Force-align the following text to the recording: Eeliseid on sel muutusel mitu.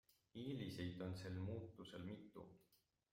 Eeliseid 0.43 1.03
on 1.09 1.13
sel 1.19 1.37
muutusel 1.49 2.07
mitu. 2.09 2.47